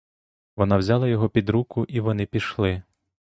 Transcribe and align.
Вона 0.55 0.77
взяла 0.77 1.07
його 1.07 1.29
під 1.29 1.49
руку, 1.49 1.85
і 1.85 1.99
вони 1.99 2.25
пішли. 2.25 2.83